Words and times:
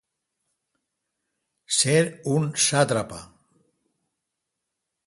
Ser 1.81 2.01
un 2.39 2.49
sàtrapa. 2.65 3.21